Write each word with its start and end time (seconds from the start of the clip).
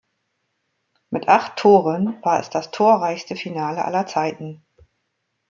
Mit 1.11 1.27
acht 1.27 1.57
Toren 1.57 2.17
war 2.23 2.39
es 2.39 2.49
das 2.49 2.71
torreichste 2.71 3.35
Finale 3.35 3.85
aller 3.85 4.07
Zeiten. 4.07 4.63